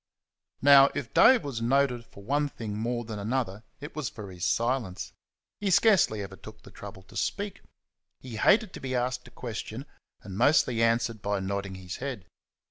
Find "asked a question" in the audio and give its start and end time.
8.95-9.85